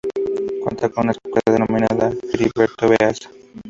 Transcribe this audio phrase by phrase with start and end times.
[0.63, 3.29] Cuenta con una escuela denominada Heriberto Baeza.